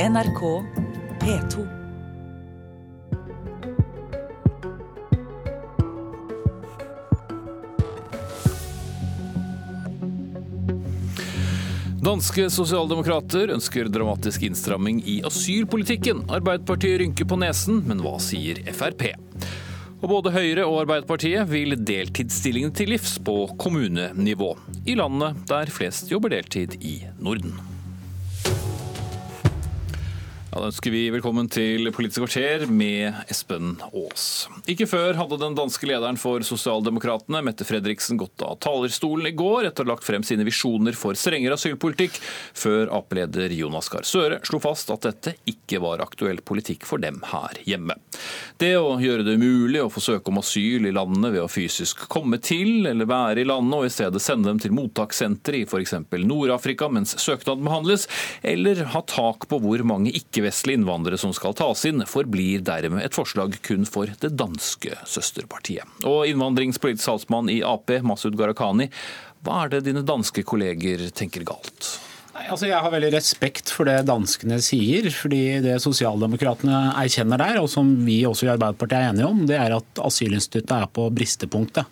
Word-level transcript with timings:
NRK 0.00 0.64
P2. 1.20 1.66
Danske 12.00 12.46
sosialdemokrater 12.48 13.52
ønsker 13.52 13.90
dramatisk 13.92 14.46
innstramming 14.48 15.02
i 15.04 15.18
asylpolitikken. 15.28 16.24
Arbeiderpartiet 16.32 17.02
rynker 17.02 17.28
på 17.28 17.36
nesen, 17.42 17.82
men 17.84 18.00
hva 18.00 18.14
sier 18.24 18.62
Frp? 18.72 19.10
Og 20.00 20.06
både 20.14 20.32
Høyre 20.32 20.64
og 20.64 20.78
Arbeiderpartiet 20.86 21.44
vil 21.52 21.76
deltidsstillingene 21.76 22.72
til 22.72 22.94
livs 22.94 23.18
på 23.20 23.42
kommunenivå. 23.60 24.54
I 24.88 24.96
landet 24.96 25.44
der 25.52 25.74
flest 25.76 26.08
jobber 26.08 26.32
deltid 26.32 26.80
i 26.80 27.02
Norden. 27.20 27.52
Ja, 30.50 30.58
da 30.58 30.66
ønsker 30.66 30.90
vi 30.90 31.04
velkommen 31.14 31.46
til 31.46 31.86
Politisk 31.94 32.24
kvarter 32.24 32.64
med 32.74 33.14
Espen 33.30 33.76
Aas. 33.86 34.48
Ikke 34.66 34.88
før 34.90 35.14
hadde 35.14 35.36
den 35.38 35.54
danske 35.54 35.86
lederen 35.86 36.16
for 36.18 36.42
Sosialdemokratene, 36.42 37.38
Mette 37.46 37.62
Fredriksen, 37.68 38.18
gått 38.18 38.42
av 38.42 38.56
talerstolen 38.58 39.28
i 39.30 39.32
går 39.38 39.68
etter 39.68 39.86
å 39.86 39.86
ha 39.86 39.92
lagt 39.92 40.08
frem 40.08 40.24
sine 40.26 40.42
visjoner 40.42 40.98
for 40.98 41.14
strengere 41.14 41.54
asylpolitikk, 41.54 42.18
før 42.58 42.90
Ap-leder 42.98 43.54
Jonas 43.54 43.92
Gahr 43.92 44.02
Støre 44.02 44.40
slo 44.42 44.58
fast 44.64 44.90
at 44.90 45.06
dette 45.06 45.36
ikke 45.46 45.78
var 45.84 46.02
aktuell 46.02 46.42
politikk 46.42 46.82
for 46.88 46.98
dem 46.98 47.22
her 47.30 47.62
hjemme. 47.70 47.94
Det 48.58 48.72
å 48.74 48.98
gjøre 48.98 49.28
det 49.28 49.36
umulig 49.38 49.84
å 49.84 49.92
få 49.94 50.02
søke 50.02 50.34
om 50.34 50.42
asyl 50.42 50.90
i 50.90 50.94
landet 50.96 51.30
ved 51.30 51.44
å 51.44 51.52
fysisk 51.52 52.08
komme 52.10 52.42
til 52.42 52.90
eller 52.90 53.06
være 53.06 53.44
i 53.44 53.46
landet, 53.46 53.78
og 53.78 53.86
i 53.86 53.94
stedet 53.94 54.24
sende 54.26 54.50
dem 54.50 54.58
til 54.66 54.74
mottakssenter 54.74 55.60
i 55.60 55.62
f.eks. 55.62 55.94
Nord-Afrika 56.26 56.90
mens 56.90 57.14
søknaden 57.22 57.70
behandles, 57.70 58.10
eller 58.42 58.82
ha 58.96 59.06
tak 59.06 59.46
på 59.46 59.62
hvor 59.62 59.86
mange 59.86 60.10
ikke 60.10 60.39
ikke-vestlige 60.40 60.80
innvandrere 60.80 61.20
som 61.20 61.34
skal 61.36 61.54
tas 61.56 61.84
inn, 61.88 62.02
forblir 62.08 62.64
dermed 62.66 63.04
et 63.04 63.16
forslag 63.16 63.58
kun 63.66 63.86
for 63.88 64.10
det 64.20 64.34
danske 64.40 64.96
søsterpartiet. 65.06 65.84
Og 66.08 66.26
innvandringspolitisk 66.30 67.04
salgsmann 67.06 67.50
i 67.52 67.60
Ap, 67.66 67.92
Masud 68.02 68.38
Gharahkhani, 68.38 68.90
hva 69.44 69.64
er 69.64 69.76
det 69.76 69.86
dine 69.88 70.04
danske 70.04 70.44
kolleger 70.44 71.08
tenker 71.16 71.44
galt? 71.48 71.96
Nei, 72.30 72.46
altså 72.54 72.68
jeg 72.68 72.80
har 72.80 72.92
veldig 72.92 73.10
respekt 73.12 73.72
for 73.74 73.88
det 73.88 74.06
danskene 74.08 74.60
sier. 74.64 75.10
fordi 75.12 75.60
Det 75.64 75.76
sosialdemokratene 75.82 76.94
erkjenner 77.02 77.40
der, 77.40 77.60
og 77.60 77.68
som 77.68 77.90
vi 78.06 78.22
også 78.24 78.46
i 78.46 78.52
Arbeiderpartiet 78.54 79.00
er 79.00 79.08
enige 79.10 79.28
om, 79.28 79.42
det 79.48 79.58
er 79.58 79.76
at 79.76 80.04
asylinstituttet 80.04 80.76
er 80.76 80.86
på 80.94 81.08
bristepunktet. 81.12 81.88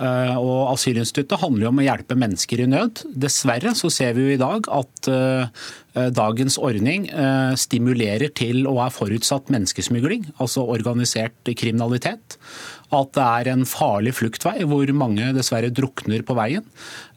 Eh, 0.00 0.36
og 0.40 0.72
Asylinstituttet 0.72 1.40
handler 1.42 1.66
jo 1.66 1.70
om 1.72 1.80
å 1.82 1.84
hjelpe 1.84 2.16
mennesker 2.18 2.64
i 2.64 2.68
nød. 2.70 3.04
Dessverre 3.24 3.74
så 3.78 3.90
ser 3.92 4.16
vi 4.16 4.26
jo 4.26 4.34
i 4.34 4.40
dag 4.40 4.66
at 4.72 5.10
eh, 5.12 5.66
dagens 6.16 6.56
ordning 6.62 7.08
eh, 7.12 7.52
stimulerer 7.60 8.32
til 8.38 8.64
og 8.70 8.80
er 8.86 8.94
forutsatt 8.94 9.52
menneskesmugling, 9.52 10.30
altså 10.38 10.64
organisert 10.64 11.52
kriminalitet. 11.58 12.38
At 12.92 13.12
det 13.16 13.24
er 13.24 13.52
en 13.52 13.66
farlig 13.68 14.16
fluktvei 14.18 14.58
hvor 14.68 14.90
mange 14.96 15.30
dessverre 15.36 15.72
drukner 15.72 16.24
på 16.26 16.36
veien. 16.36 16.64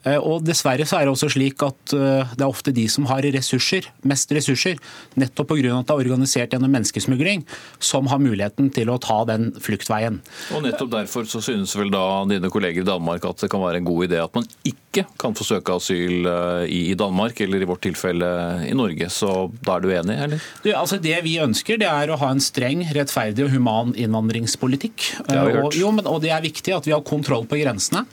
Eh, 0.05 0.19
og 0.21 0.43
Dessverre 0.45 0.85
så 0.87 0.99
er 0.99 1.07
det 1.07 1.15
også 1.15 1.31
slik 1.33 1.63
at 1.65 1.95
eh, 1.97 2.33
det 2.37 2.45
er 2.45 2.49
ofte 2.49 2.73
de 2.75 2.85
som 2.91 3.07
har 3.09 3.25
ressurser, 3.35 3.89
mest 4.05 4.31
ressurser, 4.35 4.79
nettopp 5.17 5.53
pga. 5.53 5.79
at 5.79 5.89
det 5.89 5.95
er 5.95 6.03
organisert 6.05 6.53
gjennom 6.53 6.73
menneskesmugling, 6.73 7.45
som 7.79 8.09
har 8.11 8.21
muligheten 8.21 8.69
til 8.73 8.91
å 8.93 8.99
ta 9.01 9.23
den 9.29 9.51
fluktveien. 9.61 10.21
Og 10.55 10.65
Nettopp 10.65 10.91
derfor 10.93 11.29
så 11.29 11.41
synes 11.43 11.75
vel 11.77 11.91
da 11.93 12.23
dine 12.29 12.51
kolleger 12.53 12.85
i 12.85 12.87
Danmark 12.87 13.25
at 13.25 13.41
det 13.41 13.51
kan 13.53 13.63
være 13.63 13.81
en 13.81 13.87
god 13.87 14.07
idé 14.07 14.21
at 14.21 14.33
man 14.37 14.47
ikke 14.65 15.05
kan 15.19 15.35
få 15.35 15.47
søke 15.47 15.75
asyl 15.75 16.29
eh, 16.29 16.65
i 16.71 16.83
Danmark, 16.97 17.41
eller 17.41 17.63
i 17.63 17.69
vårt 17.69 17.83
tilfelle 17.85 18.29
i 18.67 18.73
Norge. 18.77 19.09
Så 19.13 19.49
da 19.65 19.77
er 19.77 19.83
du 19.83 19.91
enig, 19.91 20.17
eller? 20.27 20.49
Du, 20.63 20.71
altså 20.75 20.99
det 21.01 21.17
vi 21.25 21.37
ønsker, 21.43 21.79
det 21.81 21.89
er 21.89 22.13
å 22.13 22.19
ha 22.21 22.31
en 22.33 22.43
streng, 22.43 22.85
rettferdig 22.95 23.47
og 23.47 23.53
human 23.55 23.95
innvandringspolitikk. 23.97 25.09
Det 25.25 25.35
har 25.35 25.49
vi 25.49 25.57
hørt. 25.57 25.69
Og, 25.71 25.79
jo, 25.79 25.91
men, 25.95 26.07
og 26.09 26.21
det 26.23 26.31
er 26.35 26.45
viktig 26.45 26.75
at 26.75 26.87
vi 26.87 26.93
har 26.95 27.03
kontroll 27.05 27.47
på 27.49 27.59
grensene. 27.59 28.05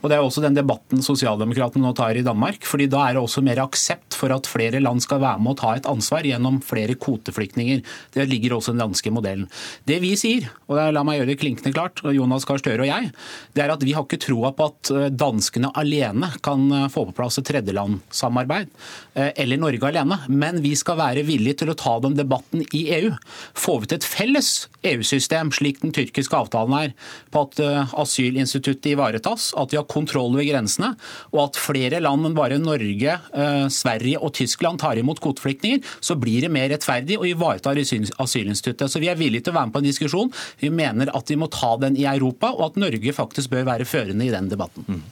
Og 0.00 0.08
Det 0.08 0.16
er 0.16 0.24
også 0.24 0.42
den 0.44 0.56
debatten 0.56 1.02
sosialdemokratene 1.40 1.84
nå 1.84 1.94
tar 1.96 2.16
i 2.16 2.22
Danmark. 2.22 2.64
fordi 2.64 2.86
Da 2.86 3.08
er 3.08 3.14
det 3.14 3.22
også 3.22 3.42
mer 3.42 3.58
aksept 3.62 4.14
for 4.14 4.30
at 4.32 4.46
flere 4.46 4.80
land 4.80 5.00
skal 5.02 5.20
være 5.20 5.40
med 5.40 5.52
og 5.52 5.58
ta 5.60 5.74
et 5.76 5.86
ansvar 5.86 6.22
gjennom 6.22 6.60
flere 6.62 6.94
kvoteflyktninger. 6.94 7.82
Det 8.12 8.28
ligger 8.28 8.56
også 8.56 8.70
i 8.70 8.76
den 8.76 8.84
danske 8.84 9.10
modellen. 9.10 9.48
Det 9.86 10.00
vi 10.00 10.14
sier, 10.16 10.50
og 10.68 10.92
la 10.92 11.02
meg 11.02 11.20
gjøre 11.20 11.30
det 11.30 11.40
klinkende 11.40 11.72
klart, 11.72 12.00
Jonas 12.04 12.44
Gahr 12.44 12.58
Støre 12.58 12.82
og 12.82 12.88
jeg, 12.88 13.12
det 13.54 13.62
er 13.62 13.72
at 13.72 13.82
vi 13.82 13.92
har 13.92 14.04
ikke 14.04 14.20
troa 14.20 14.52
på 14.52 14.68
at 14.70 14.90
eh, 14.90 15.08
danskene 15.10 15.72
alene 15.74 16.30
kan 16.42 16.66
eh, 16.72 16.88
få 16.92 17.06
på 17.08 17.16
plass 17.16 17.38
et 17.38 17.48
tredjelandssamarbeid, 17.48 18.68
eh, 19.14 19.32
eller 19.36 19.60
Norge 19.60 19.86
alene. 19.88 20.20
Men 20.28 20.60
vi 20.62 20.74
skal 20.76 20.98
være 21.00 21.24
villige 21.24 21.62
til 21.62 21.72
å 21.72 21.78
ta 21.78 21.98
den 22.00 22.18
debatten 22.18 22.64
i 22.76 22.86
EU. 23.00 23.14
Får 23.54 23.80
vi 23.80 23.90
til 23.90 24.00
et 24.00 24.08
felles 24.08 24.50
EU-system, 24.82 25.52
slik 25.54 25.80
den 25.80 25.94
tyrkiske 25.96 26.36
avtalen 26.36 26.76
er, 26.76 26.94
på 27.30 27.46
at 27.46 27.60
asylinstituttet 28.00 28.92
ivaretas, 28.92 29.50
at 29.58 29.72
vi 29.72 29.78
har 29.78 29.88
kontroll 29.90 30.34
ved 30.36 30.48
grensene, 30.50 30.94
og 31.30 31.42
at 31.46 31.60
flere 31.60 32.00
land 32.02 32.28
enn 32.28 32.36
bare 32.36 32.58
Norge, 32.60 33.16
eh, 33.32 33.66
Sverige 33.72 34.20
og 34.20 34.34
Tyskland 34.36 34.80
tar 34.82 34.98
imot 35.00 35.20
kvoteflyktninger, 35.22 35.82
så 36.00 36.16
blir 36.18 36.44
det 36.46 36.52
mer 36.52 36.68
rettferdig 36.72 37.18
og 37.18 37.28
ivaretar 37.28 37.78
asylinstituttet. 37.80 38.90
Så 38.90 39.00
Vi 39.00 39.08
er 39.08 39.16
villige 39.16 39.44
til 39.44 39.54
å 39.54 39.56
være 39.56 39.70
med 39.70 39.74
på 39.74 39.80
en 39.80 39.88
diskusjon. 39.88 40.32
Vi 40.60 40.68
mener 40.68 41.08
at 41.14 41.28
vi 41.28 41.36
må 41.36 41.48
ta 41.50 41.76
den 41.80 41.96
i 41.96 42.04
Europa, 42.04 42.52
og 42.52 42.70
at 42.70 42.76
Norge 42.76 43.12
faktisk 43.12 43.50
bør 43.50 43.64
være 43.64 43.88
førende 43.88 44.26
i 44.26 44.30
den 44.30 44.50
debatten. 44.50 44.84
Mm. 44.86 45.02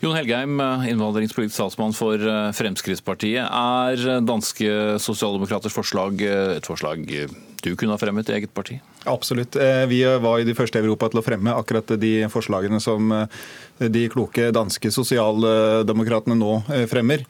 Jon 0.00 0.14
Helgheim, 0.14 0.60
innvandringspolitisk 0.86 1.56
statsmann 1.56 1.96
for 1.96 2.14
eh, 2.14 2.52
Fremskrittspartiet. 2.52 3.48
Er 3.48 4.20
danske 4.22 5.00
sosialdemokraters 5.02 5.74
forslag 5.74 6.22
eh, 6.22 6.56
et 6.58 6.66
forslag 6.66 7.04
du 7.64 7.76
kunne 7.76 7.96
ha 7.96 8.00
fremmet 8.00 8.28
i 8.28 8.38
eget 8.38 8.54
parti? 8.54 8.78
Absolutt. 9.10 9.56
Vi 9.88 10.00
var 10.04 10.40
jo 10.40 10.48
de 10.48 10.56
første 10.56 10.80
i 10.80 10.84
Europa 10.84 11.10
til 11.12 11.20
å 11.20 11.24
fremme 11.26 11.52
akkurat 11.54 11.94
de 12.00 12.14
forslagene 12.32 12.80
som 12.82 13.12
de 13.78 14.06
kloke 14.10 14.50
danske 14.54 14.90
sosialdemokratene 14.94 16.36
nå 16.38 16.54
eh, 16.70 16.86
fremmer. 16.90 17.24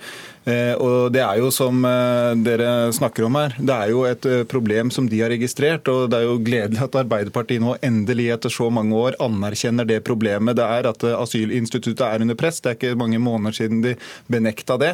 Eh, 0.45 0.75
og 0.77 1.09
Det 1.15 1.23
er 1.25 1.39
jo 1.41 1.49
som 1.55 1.79
eh, 1.89 2.35
dere 2.45 2.93
snakker 2.93 3.25
om 3.25 3.39
her, 3.39 3.55
det 3.57 3.75
er 3.75 3.93
jo 3.95 4.03
et 4.05 4.27
problem 4.51 4.91
som 4.93 5.09
de 5.09 5.23
har 5.23 5.33
registrert. 5.33 5.89
og 5.89 6.11
Det 6.13 6.21
er 6.21 6.29
jo 6.29 6.43
gledelig 6.45 6.83
at 6.85 6.99
Arbeiderpartiet 7.01 7.65
nå 7.65 7.79
endelig 7.81 8.29
etter 8.35 8.53
så 8.53 8.69
mange 8.69 8.97
år 8.97 9.17
anerkjenner 9.25 9.89
det 9.89 10.03
problemet 10.05 10.59
det 10.59 10.67
er 10.67 10.91
at 10.91 11.07
asylinstituttet 11.15 12.05
er 12.05 12.25
under 12.27 12.37
press. 12.37 12.61
Det 12.61 12.75
er 12.75 12.79
ikke 12.79 13.01
mange 13.01 13.21
måneder 13.23 13.57
siden 13.57 13.81
de 13.85 13.95
benekta 14.31 14.77
det. 14.81 14.93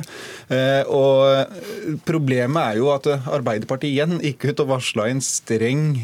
Og 0.90 2.00
Problemet 2.06 2.62
er 2.62 2.78
jo 2.78 2.90
at 2.94 3.06
Arbeiderpartiet 3.10 3.90
igjen 3.90 4.20
gikk 4.22 4.50
ut 4.50 4.62
og 4.62 4.70
varsla 4.76 5.08
en 5.10 5.22
streng 5.24 5.98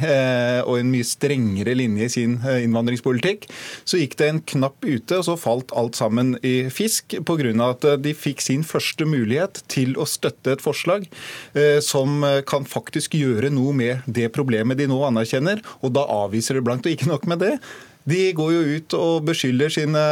og 0.66 0.81
en 0.81 0.91
mye 0.93 1.06
strengere 1.06 1.77
linje 1.78 2.09
i 2.09 2.12
sin 2.12 2.37
innvandringspolitikk. 2.43 3.49
Så 3.88 4.00
gikk 4.03 4.19
det 4.21 4.31
en 4.31 4.43
knapp 4.54 4.84
ute, 4.84 5.21
og 5.21 5.27
så 5.28 5.38
falt 5.41 5.75
alt 5.77 5.99
sammen 5.99 6.34
i 6.47 6.69
fisk 6.72 7.19
pga. 7.27 7.53
at 7.71 7.84
de 8.03 8.15
fikk 8.16 8.41
sin 8.43 8.65
første 8.65 9.05
mulighet 9.06 9.62
til 9.72 9.97
å 10.00 10.06
støtte 10.09 10.56
et 10.56 10.65
forslag 10.65 11.06
eh, 11.55 11.78
som 11.84 12.25
kan 12.49 12.65
faktisk 12.66 13.15
gjøre 13.15 13.50
noe 13.53 13.75
med 13.76 14.06
det 14.06 14.31
problemet 14.34 14.78
de 14.78 14.88
nå 14.91 14.99
anerkjenner, 15.06 15.62
og 15.82 15.93
da 15.97 16.06
avviser 16.25 16.59
det 16.59 16.65
blankt. 16.66 16.87
Og 16.87 16.97
ikke 16.97 17.10
nok 17.10 17.28
med 17.31 17.44
det. 17.44 17.55
De 18.06 18.21
går 18.39 18.53
jo 18.55 18.62
ut 18.77 18.97
og 18.99 19.27
beskylder 19.27 19.72
sine 19.72 20.03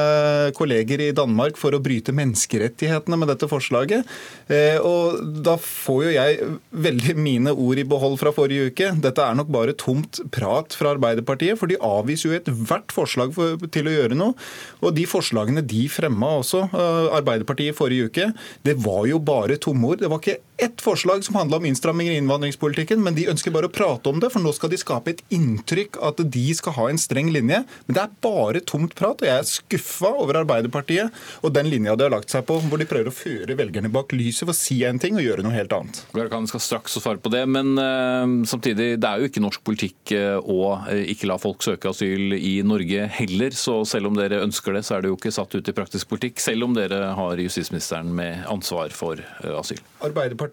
kolleger 0.59 1.03
i 1.05 1.12
Danmark 1.15 1.59
for 1.60 1.77
å 1.77 1.82
bryte 1.82 2.15
menneskerettighetene 2.16 3.19
med 3.21 3.31
dette 3.31 3.49
forslaget. 3.50 4.09
Eh, 4.50 4.78
og 4.82 5.21
da 5.47 5.55
får 5.60 6.00
jo 6.09 6.15
jeg 6.16 6.49
veldig 6.87 7.15
mine 7.19 7.55
ord 7.55 7.78
i 7.78 7.87
behold 7.87 8.19
fra 8.21 8.34
forrige 8.34 8.72
uke. 8.72 8.91
Dette 9.05 9.22
er 9.22 9.38
nok 9.38 9.53
bare 9.55 9.77
tomt 9.78 10.21
prat 10.34 10.75
fra 10.75 10.94
Arbeiderpartiet, 10.97 11.59
for 11.60 11.71
de 11.71 11.78
avviser 11.78 12.31
jo 12.31 12.38
ethvert 12.41 12.94
forslag 12.94 13.34
for, 13.37 13.62
til 13.75 13.91
å 13.91 13.94
gjøre 13.94 14.19
noe. 14.19 14.34
Og 14.82 14.94
de 14.99 15.06
forslagene 15.09 15.62
de 15.62 15.87
fremma 15.93 16.34
også, 16.41 16.66
eh, 16.75 17.15
Arbeiderpartiet 17.21 17.78
forrige 17.78 18.11
uke, 18.11 18.31
det 18.66 18.78
var 18.82 19.06
jo 19.11 19.22
bare 19.22 19.61
tomme 19.62 19.94
ord. 19.94 20.03
Det 20.03 20.11
var 20.11 20.22
ikke 20.22 20.41
ett 20.56 20.81
forslag 20.81 21.25
som 21.25 21.34
handla 21.34 21.56
om 21.56 21.65
innstramminger 21.65 22.12
i 22.12 22.16
innvandringspolitikken, 22.16 23.03
men 23.03 23.17
de 23.17 23.26
ønsker 23.31 23.52
bare 23.55 23.67
å 23.67 23.73
prate 23.75 24.11
om 24.11 24.20
det, 24.23 24.31
for 24.31 24.43
nå 24.44 24.52
skal 24.55 24.70
de 24.70 24.78
skape 24.78 25.11
et 25.11 25.23
inntrykk 25.34 25.99
at 26.05 26.20
de 26.23 26.44
skal 26.55 26.76
ha 26.76 26.87
en 26.90 27.00
streng 27.00 27.32
linje. 27.34 27.62
Men 27.87 27.96
det 27.96 28.02
er 28.05 28.14
bare 28.23 28.62
tomt 28.62 28.94
prat, 28.99 29.19
og 29.19 29.28
jeg 29.28 29.34
er 29.34 29.49
skuffa 29.50 30.12
over 30.23 30.38
Arbeiderpartiet 30.44 31.14
og 31.43 31.55
den 31.56 31.70
linja 31.73 31.96
de 31.99 32.06
har 32.06 32.14
lagt 32.14 32.31
seg 32.31 32.46
på, 32.46 32.61
hvor 32.62 32.81
de 32.81 32.88
prøver 32.88 33.11
å 33.11 33.14
føre 33.14 33.56
velgerne 33.58 33.90
bak 33.93 34.14
lyset 34.14 34.44
for 34.44 34.55
å 34.55 34.58
si 34.58 34.78
en 34.87 35.00
ting 35.02 35.19
og 35.19 35.26
gjøre 35.26 35.44
noe 35.46 35.56
helt 35.56 35.75
annet. 35.75 36.02
Gharkan 36.14 36.46
skal 36.50 36.62
straks 36.62 36.99
svare 37.00 37.19
på 37.23 37.32
det, 37.34 37.43
men 37.50 37.75
uh, 37.75 38.46
samtidig, 38.46 38.94
det 39.02 39.11
er 39.11 39.20
jo 39.23 39.31
ikke 39.31 39.43
norsk 39.43 39.64
politikk 39.67 40.14
uh, 40.14 40.38
å 40.38 40.76
uh, 40.87 41.02
ikke 41.11 41.31
la 41.31 41.38
folk 41.43 41.67
søke 41.67 41.90
asyl 41.90 42.37
i 42.38 42.56
Norge 42.67 43.08
heller. 43.19 43.58
Så 43.58 43.81
selv 43.88 44.12
om 44.12 44.19
dere 44.19 44.43
ønsker 44.44 44.78
det, 44.78 44.84
så 44.87 44.96
er 44.96 45.05
det 45.05 45.11
jo 45.11 45.19
ikke 45.19 45.34
satt 45.34 45.58
ut 45.58 45.73
i 45.73 45.76
praktisk 45.76 46.12
politikk, 46.14 46.38
selv 46.43 46.69
om 46.69 46.78
dere 46.78 47.11
har 47.19 47.43
justisministeren 47.43 48.14
med 48.14 48.46
ansvar 48.50 48.94
for 48.94 49.19
asyl. 49.58 49.82
Arbeiderpartiet 50.05 50.44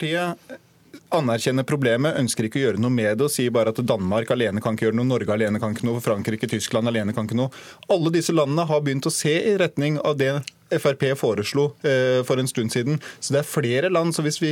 anerkjenner 1.12 1.68
problemet, 1.68 2.18
ønsker 2.20 2.48
ikke 2.48 2.60
å 2.60 2.64
gjøre 2.66 2.82
noe 2.82 2.94
med 2.94 3.20
det 3.20 3.28
og 3.28 3.34
sier 3.34 3.52
bare 3.54 3.74
at 3.74 3.84
Danmark 3.84 4.32
alene 4.34 4.64
kan 4.64 4.78
ikke 4.78 4.90
gjøre 4.90 5.00
noe, 5.00 5.10
Norge 5.10 5.36
alene 5.36 5.60
kan 5.62 5.76
ikke 5.76 5.88
noe, 5.90 6.04
Frankrike, 6.04 6.50
Tyskland 6.52 6.92
alene 6.92 7.16
kan 7.16 7.28
ikke 7.28 7.40
noe. 7.40 7.52
Alle 7.92 8.14
disse 8.16 8.36
landene 8.36 8.68
har 8.70 8.84
begynt 8.86 9.08
å 9.08 9.14
se 9.14 9.34
i 9.52 9.56
retning 9.60 10.00
av 10.02 10.18
det 10.22 10.38
Frp 10.72 11.04
foreslo 11.20 11.66
eh, 11.84 12.22
for 12.24 12.40
en 12.40 12.48
stund 12.48 12.72
siden. 12.72 13.02
Så 13.20 13.34
det 13.36 13.42
er 13.42 13.50
flere 13.50 13.90
land. 13.92 14.14
Så 14.16 14.24
hvis 14.24 14.40
vi 14.40 14.52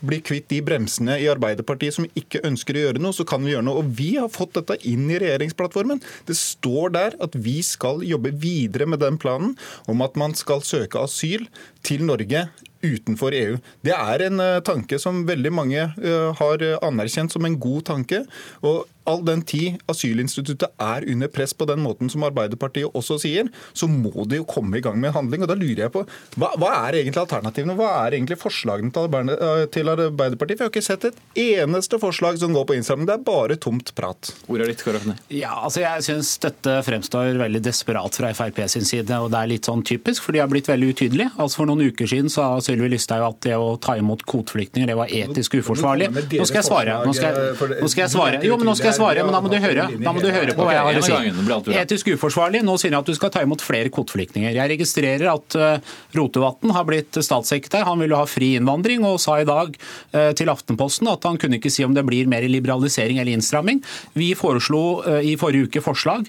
blir 0.00 0.22
kvitt 0.24 0.48
de 0.48 0.62
bremsene 0.64 1.18
i 1.20 1.28
Arbeiderpartiet 1.28 1.98
som 1.98 2.06
ikke 2.16 2.40
ønsker 2.48 2.78
å 2.78 2.86
gjøre 2.86 3.02
noe, 3.04 3.12
så 3.16 3.26
kan 3.28 3.44
vi 3.44 3.52
gjøre 3.52 3.66
noe. 3.68 3.82
Og 3.82 3.92
vi 3.98 4.14
har 4.16 4.32
fått 4.32 4.56
dette 4.56 4.78
inn 4.88 5.04
i 5.12 5.20
regjeringsplattformen. 5.20 6.00
Det 6.30 6.38
står 6.38 6.96
der 6.96 7.18
at 7.20 7.36
vi 7.36 7.58
skal 7.66 8.00
jobbe 8.06 8.32
videre 8.40 8.88
med 8.88 9.04
den 9.04 9.20
planen 9.20 9.52
om 9.90 10.00
at 10.06 10.16
man 10.20 10.32
skal 10.38 10.64
søke 10.64 11.04
asyl 11.04 11.44
til 11.84 12.08
Norge 12.08 12.48
utenfor 12.82 13.34
EU. 13.36 13.58
Det 13.86 13.96
er 13.96 14.26
en 14.28 14.40
eh, 14.44 14.60
tanke 14.66 14.98
som 15.02 15.24
veldig 15.28 15.52
mange 15.52 15.82
eh, 15.82 16.30
har 16.40 16.64
anerkjent 16.80 17.32
som 17.32 17.44
en 17.46 17.58
god 17.60 17.84
tanke. 17.92 18.24
og 18.60 18.86
All 19.08 19.22
den 19.24 19.40
tid 19.48 19.80
asylinstituttet 19.90 20.70
er 20.80 21.04
under 21.08 21.30
press 21.32 21.54
på 21.56 21.66
den 21.68 21.80
måten 21.82 22.10
som 22.12 22.24
Arbeiderpartiet 22.26 22.94
også 22.96 23.16
sier, 23.22 23.48
så 23.72 23.88
må 23.90 24.26
de 24.28 24.40
jo 24.40 24.46
komme 24.48 24.78
i 24.78 24.84
gang 24.84 24.98
med 25.00 25.14
handling. 25.16 25.42
og 25.42 25.50
Da 25.50 25.56
lurer 25.58 25.86
jeg 25.86 25.94
på, 25.94 26.04
Hva, 26.36 26.52
hva 26.60 26.70
er 26.84 27.00
egentlig 27.00 27.22
alternativene? 27.22 27.76
Hva 27.78 27.90
er 28.04 28.18
egentlig 28.18 28.38
forslagene 28.40 28.92
til 29.72 29.90
Arbeiderpartiet? 29.90 30.60
Vi 30.60 30.66
har 30.66 30.72
ikke 30.72 30.84
sett 30.84 31.08
et 31.08 31.18
eneste 31.40 31.98
forslag 32.02 32.38
som 32.42 32.54
går 32.54 32.68
på 32.68 32.76
innstramming. 32.76 33.08
Det 33.08 33.16
er 33.16 33.26
bare 33.26 33.56
tomt 33.60 33.94
prat. 33.96 34.32
Ordet 34.46 34.66
er 34.66 34.72
ditt, 34.74 34.84
Karafni? 34.84 35.16
Ja, 35.40 35.56
altså 35.64 35.82
Jeg 35.82 36.06
syns 36.06 36.34
dette 36.44 36.76
fremstår 36.86 37.40
veldig 37.40 37.64
desperat 37.64 38.20
fra 38.20 38.32
Frp 38.36 38.62
sin 38.70 38.86
side. 38.86 39.16
og 39.16 39.30
Det 39.32 39.40
er 39.40 39.52
litt 39.54 39.70
sånn 39.70 39.84
typisk, 39.86 40.26
for 40.26 40.36
de 40.36 40.44
har 40.44 40.50
blitt 40.52 40.68
veldig 40.70 40.92
utydelige. 40.94 41.32
Altså 41.38 41.62
For 41.62 41.72
noen 41.72 41.88
uker 41.88 42.10
siden 42.10 42.30
sa 42.30 42.52
Sylvi 42.70 42.90
Listhaug 42.94 43.26
at 43.26 43.40
det 43.46 43.56
å 43.58 43.74
ta 43.82 43.96
imot 43.98 44.22
kvoteflyktninger 44.28 44.90
det 44.90 44.96
var 44.98 45.10
etisk 45.10 45.58
uforsvarlig. 45.60 46.10
Nå 46.14 46.46
skal 46.48 46.60
jeg 46.60 46.68
svare. 46.68 46.96
Nå 47.06 47.14
skal 47.16 47.34
jeg, 47.34 47.70
nå 47.80 47.90
skal 47.90 48.04
jeg 48.04 48.12
svare. 48.14 48.42
Jo, 48.46 48.58
men 48.60 48.70
nå 48.70 48.76
skal 48.78 48.92
jeg 48.92 48.98
svare, 49.00 49.24
men 49.26 49.34
da 49.34 49.42
må 49.42 49.50
du 49.52 49.58
høre, 49.62 49.88
da 49.98 50.14
må 50.14 50.22
du 50.22 50.28
høre 50.30 50.54
på 50.56 50.66
hva 50.66 50.76
jeg 50.76 50.86
har 50.86 51.00
å 51.00 51.06
si. 51.06 51.76
Etisk 51.80 52.12
uforsvarlig. 52.14 52.62
Nå 52.66 52.76
sier 52.80 52.94
jeg 52.94 53.00
at 53.00 53.10
du 53.10 53.16
skal 53.18 53.32
ta 53.34 53.42
imot 53.44 53.64
flere 53.64 53.92
kvoteflyktninger. 53.92 54.54
Jeg 54.56 54.72
registrerer 54.74 55.26
at 55.32 55.58
uh, 55.58 55.96
Rotevatn 56.16 56.74
har 56.76 56.86
blitt 56.88 57.18
statssekretær. 57.18 57.88
Han 57.88 58.02
ville 58.04 58.18
ha 58.18 58.28
fri 58.28 58.54
innvandring 58.58 59.04
og 59.08 59.18
sa 59.22 59.40
i 59.42 59.48
dag 59.48 59.74
uh, 59.74 60.30
til 60.38 60.52
Aftenposten 60.52 61.10
at 61.10 61.26
han 61.28 61.40
kunne 61.40 61.60
ikke 61.60 61.72
si 61.72 61.86
om 61.86 61.96
det 61.96 62.06
blir 62.06 62.30
mer 62.30 62.46
liberalisering 62.46 63.20
eller 63.20 63.34
innstramming. 63.36 63.82
Vi 64.18 64.32
foreslo 64.38 64.84
uh, 65.06 65.18
i 65.24 65.36
forrige 65.40 65.70
uke 65.70 65.84
forslag 65.84 66.28